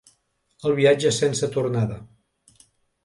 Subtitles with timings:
[0.69, 1.99] El viatge sense tornada.